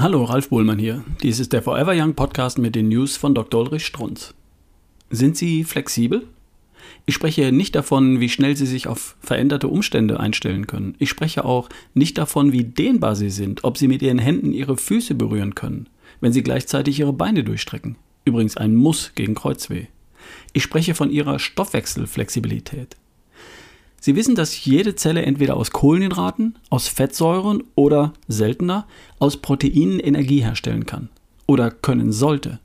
[0.00, 1.02] Hallo, Ralf Bohlmann hier.
[1.24, 3.62] Dies ist der Forever Young Podcast mit den News von Dr.
[3.62, 4.32] Ulrich Strunz.
[5.10, 6.28] Sind Sie flexibel?
[7.04, 10.94] Ich spreche nicht davon, wie schnell Sie sich auf veränderte Umstände einstellen können.
[11.00, 14.76] Ich spreche auch nicht davon, wie dehnbar Sie sind, ob Sie mit Ihren Händen Ihre
[14.76, 15.88] Füße berühren können,
[16.20, 17.96] wenn Sie gleichzeitig Ihre Beine durchstrecken.
[18.24, 19.86] Übrigens ein Muss gegen Kreuzweh.
[20.52, 22.96] Ich spreche von Ihrer Stoffwechselflexibilität.
[24.00, 28.86] Sie wissen, dass jede Zelle entweder aus Kohlenhydraten, aus Fettsäuren oder, seltener,
[29.18, 31.08] aus Proteinen Energie herstellen kann.
[31.46, 32.60] Oder können sollte.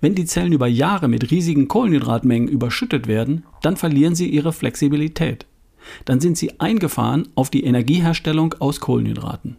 [0.00, 5.46] Wenn die Zellen über Jahre mit riesigen Kohlenhydratmengen überschüttet werden, dann verlieren sie ihre Flexibilität.
[6.04, 9.56] Dann sind sie eingefahren auf die Energieherstellung aus Kohlenhydraten.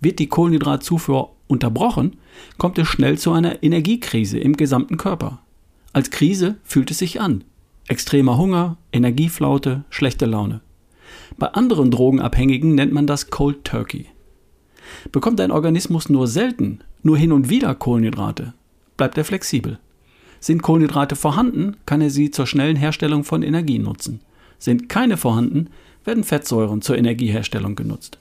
[0.00, 2.16] Wird die Kohlenhydratzufuhr unterbrochen,
[2.56, 5.40] kommt es schnell zu einer Energiekrise im gesamten Körper.
[5.92, 7.44] Als Krise fühlt es sich an.
[7.88, 10.60] Extremer Hunger, Energieflaute, schlechte Laune.
[11.38, 14.04] Bei anderen Drogenabhängigen nennt man das Cold Turkey.
[15.10, 18.52] Bekommt ein Organismus nur selten, nur hin und wieder Kohlenhydrate,
[18.98, 19.78] bleibt er flexibel.
[20.38, 24.20] Sind Kohlenhydrate vorhanden, kann er sie zur schnellen Herstellung von Energie nutzen.
[24.58, 25.70] Sind keine vorhanden,
[26.04, 28.18] werden Fettsäuren zur Energieherstellung genutzt.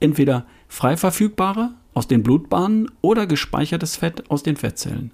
[0.00, 5.10] Entweder frei verfügbare aus den Blutbahnen oder gespeichertes Fett aus den Fettzellen.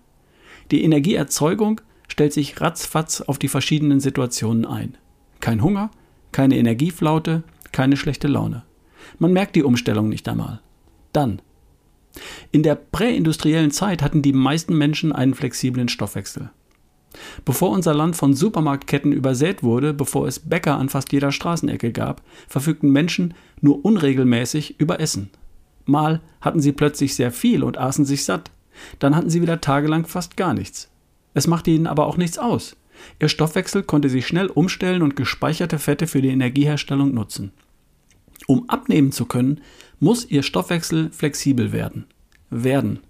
[0.71, 4.97] Die Energieerzeugung stellt sich ratzfatz auf die verschiedenen Situationen ein.
[5.41, 5.91] Kein Hunger,
[6.33, 7.43] keine Energieflaute,
[7.73, 8.65] keine schlechte Laune.
[9.19, 10.61] Man merkt die Umstellung nicht einmal.
[11.13, 11.41] Dann.
[12.51, 16.51] In der präindustriellen Zeit hatten die meisten Menschen einen flexiblen Stoffwechsel.
[17.45, 22.23] Bevor unser Land von Supermarktketten übersät wurde, bevor es Bäcker an fast jeder Straßenecke gab,
[22.49, 25.31] verfügten Menschen nur unregelmäßig über Essen.
[25.87, 28.51] Mal hatten sie plötzlich sehr viel und aßen sich satt,
[28.99, 30.91] dann hatten sie wieder tagelang fast gar nichts.
[31.35, 32.77] Es machte ihnen aber auch nichts aus.
[33.21, 37.53] Ihr Stoffwechsel konnte sich schnell umstellen und gespeicherte Fette für die Energieherstellung nutzen.
[38.47, 39.61] Um abnehmen zu können,
[40.01, 42.07] muss ihr Stoffwechsel flexibel werden.
[42.51, 43.01] Werden.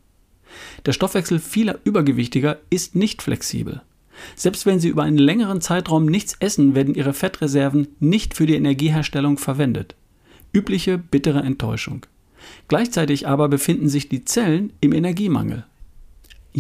[0.87, 3.83] Der Stoffwechsel vieler Übergewichtiger ist nicht flexibel.
[4.35, 8.57] Selbst wenn sie über einen längeren Zeitraum nichts essen, werden ihre Fettreserven nicht für die
[8.57, 9.95] Energieherstellung verwendet.
[10.53, 12.07] Übliche bittere Enttäuschung.
[12.67, 15.67] Gleichzeitig aber befinden sich die Zellen im Energiemangel.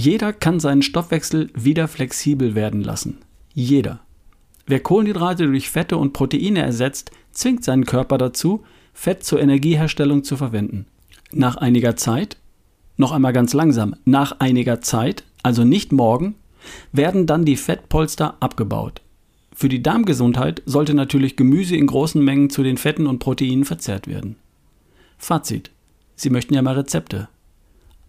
[0.00, 3.18] Jeder kann seinen Stoffwechsel wieder flexibel werden lassen.
[3.52, 3.98] Jeder.
[4.64, 8.62] Wer Kohlenhydrate durch Fette und Proteine ersetzt, zwingt seinen Körper dazu,
[8.94, 10.86] Fett zur Energieherstellung zu verwenden.
[11.32, 12.36] Nach einiger Zeit,
[12.96, 16.36] noch einmal ganz langsam, nach einiger Zeit, also nicht morgen,
[16.92, 19.00] werden dann die Fettpolster abgebaut.
[19.52, 24.06] Für die Darmgesundheit sollte natürlich Gemüse in großen Mengen zu den Fetten und Proteinen verzehrt
[24.06, 24.36] werden.
[25.16, 25.72] Fazit.
[26.14, 27.28] Sie möchten ja mal Rezepte.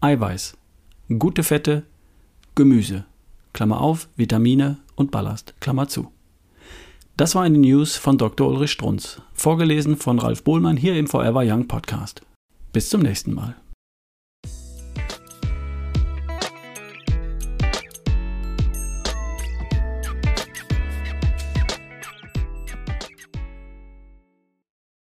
[0.02, 0.56] Eiweiß
[1.18, 1.84] gute Fette,
[2.54, 3.06] Gemüse,
[3.54, 6.12] Klammer auf, Vitamine und Ballast, Klammer zu.
[7.18, 8.48] Das war eine News von Dr.
[8.48, 12.22] Ulrich Strunz, vorgelesen von Ralf Bohlmann hier im Forever Young Podcast.
[12.72, 13.56] Bis zum nächsten Mal.